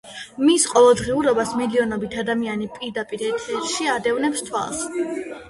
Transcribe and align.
მის 0.45 0.63
ყოველდღიურობას 0.69 1.51
მილიონობით 1.59 2.15
ადამიანი 2.23 2.71
პირდაპირ 2.79 3.25
ეთერში 3.29 3.93
ადევნებს 3.99 4.45
თვალს. 4.51 4.83